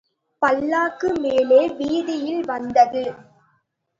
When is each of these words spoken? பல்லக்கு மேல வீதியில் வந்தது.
பல்லக்கு 0.41 1.09
மேல 1.15 1.67
வீதியில் 1.77 2.43
வந்தது. 2.45 3.03